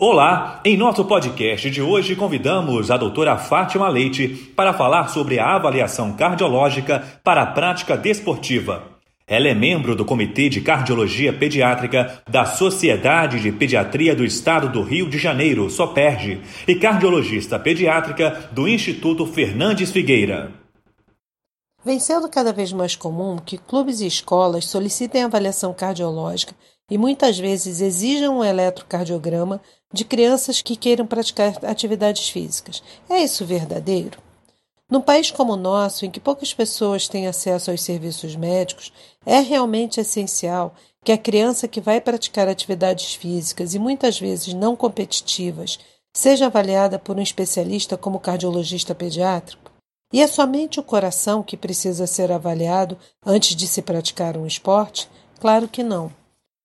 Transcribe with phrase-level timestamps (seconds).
[0.00, 0.60] Olá!
[0.64, 6.12] Em nosso podcast de hoje convidamos a doutora Fátima Leite para falar sobre a avaliação
[6.12, 8.84] cardiológica para a prática desportiva.
[9.26, 14.82] Ela é membro do Comitê de Cardiologia Pediátrica da Sociedade de Pediatria do Estado do
[14.82, 20.67] Rio de Janeiro, SOPERJ, e cardiologista pediátrica do Instituto Fernandes Figueira.
[21.84, 26.54] Vem sendo cada vez mais comum que clubes e escolas solicitem avaliação cardiológica
[26.90, 29.60] e muitas vezes exijam um eletrocardiograma
[29.92, 32.82] de crianças que queiram praticar atividades físicas.
[33.08, 34.18] É isso verdadeiro?
[34.90, 38.92] Num país como o nosso, em que poucas pessoas têm acesso aos serviços médicos,
[39.24, 44.74] é realmente essencial que a criança que vai praticar atividades físicas e muitas vezes não
[44.74, 45.78] competitivas
[46.12, 49.67] seja avaliada por um especialista como cardiologista pediátrico?
[50.12, 55.08] E é somente o coração que precisa ser avaliado antes de se praticar um esporte?
[55.38, 56.10] Claro que não.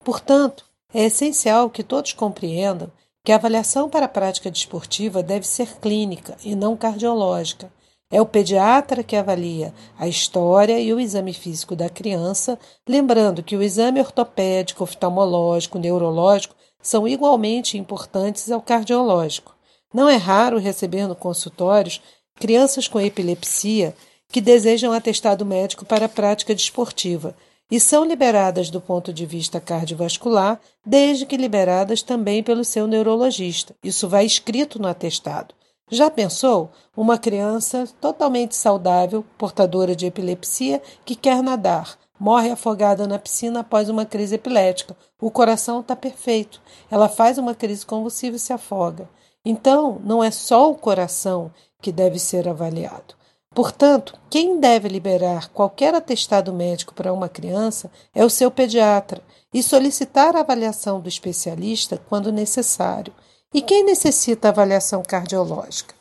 [0.04, 2.90] Portanto, é essencial que todos compreendam
[3.26, 7.72] que a avaliação para a prática desportiva deve ser clínica e não cardiológica.
[8.12, 13.56] É o pediatra que avalia a história e o exame físico da criança, lembrando que
[13.56, 19.56] o exame ortopédico, oftalmológico, neurológico são igualmente importantes ao cardiológico.
[19.94, 22.02] Não é raro receber no consultórios
[22.44, 23.96] crianças com epilepsia
[24.28, 27.34] que desejam atestado médico para prática desportiva
[27.72, 33.74] e são liberadas do ponto de vista cardiovascular, desde que liberadas também pelo seu neurologista.
[33.82, 35.56] Isso vai escrito no atestado.
[35.90, 36.70] Já pensou?
[36.98, 43.88] Uma criança totalmente saudável, portadora de epilepsia, que quer nadar, morre afogada na piscina após
[43.88, 44.98] uma crise epilética.
[45.22, 46.62] O coração está perfeito.
[46.92, 49.08] Ela faz uma crise convulsiva e se afoga.
[49.46, 53.16] Então, não é só o coração que deve ser avaliado.
[53.54, 59.22] Portanto, quem deve liberar qualquer atestado médico para uma criança é o seu pediatra
[59.54, 63.14] e solicitar a avaliação do especialista quando necessário.
[63.54, 65.94] E quem necessita avaliação cardiológica?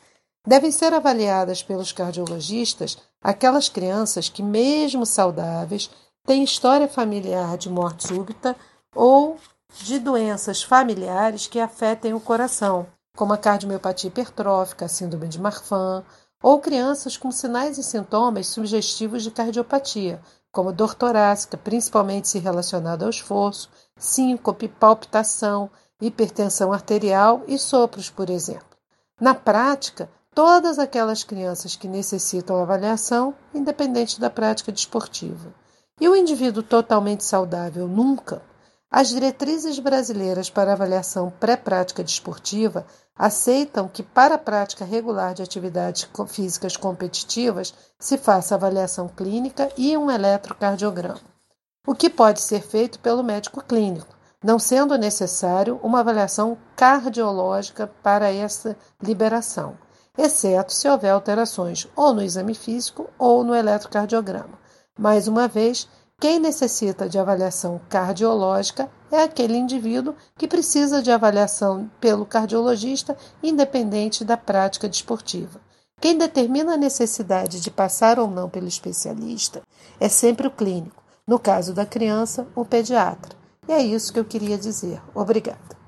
[0.45, 5.89] Devem ser avaliadas pelos cardiologistas aquelas crianças que, mesmo saudáveis,
[6.25, 8.55] têm história familiar de morte súbita
[8.95, 9.37] ou
[9.83, 16.03] de doenças familiares que afetem o coração, como a cardiomiopatia hipertrófica, a síndrome de Marfan,
[16.41, 20.19] ou crianças com sinais e sintomas sugestivos de cardiopatia,
[20.51, 25.69] como dor torácica, principalmente se relacionada ao esforço, síncope, palpitação,
[26.01, 28.77] hipertensão arterial e sopros, por exemplo.
[29.21, 35.53] Na prática, todas aquelas crianças que necessitam avaliação, independente da prática desportiva.
[36.01, 38.41] E o indivíduo totalmente saudável nunca
[38.95, 42.85] as diretrizes brasileiras para avaliação pré-prática desportiva
[43.15, 49.95] aceitam que, para a prática regular de atividades físicas competitivas, se faça avaliação clínica e
[49.97, 51.21] um eletrocardiograma,
[51.85, 58.31] o que pode ser feito pelo médico clínico, não sendo necessário uma avaliação cardiológica para
[58.33, 59.77] essa liberação,
[60.17, 64.59] exceto se houver alterações ou no exame físico ou no eletrocardiograma.
[64.97, 65.87] Mais uma vez,
[66.23, 74.23] quem necessita de avaliação cardiológica é aquele indivíduo que precisa de avaliação pelo cardiologista, independente
[74.23, 75.59] da prática desportiva.
[75.99, 79.63] Quem determina a necessidade de passar ou não pelo especialista
[79.99, 83.35] é sempre o clínico, no caso da criança, o pediatra.
[83.67, 85.01] E é isso que eu queria dizer.
[85.13, 85.82] Obrigada.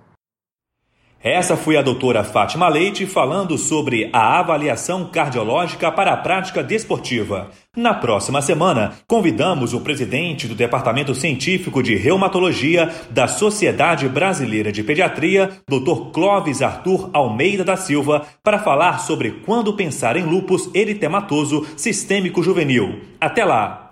[1.22, 7.50] Essa foi a doutora Fátima Leite falando sobre a avaliação cardiológica para a prática desportiva.
[7.76, 14.84] Na próxima semana, convidamos o presidente do Departamento Científico de Reumatologia da Sociedade Brasileira de
[14.84, 16.12] Pediatria, Dr.
[16.14, 23.02] Clóvis Arthur Almeida da Silva, para falar sobre quando pensar em lúpus eritematoso sistêmico juvenil.
[23.20, 23.84] Até lá!